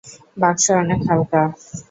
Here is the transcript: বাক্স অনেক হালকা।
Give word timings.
বাক্স 0.37 0.65
অনেক 0.81 0.99
হালকা। 1.07 1.41